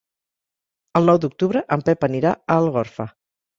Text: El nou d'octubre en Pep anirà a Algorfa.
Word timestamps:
El 1.01 1.05
nou 1.11 1.19
d'octubre 1.27 1.63
en 1.77 1.85
Pep 1.91 2.09
anirà 2.11 2.35
a 2.43 2.59
Algorfa. 2.65 3.11